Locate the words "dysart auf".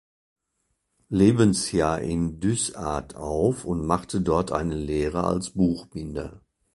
2.39-3.65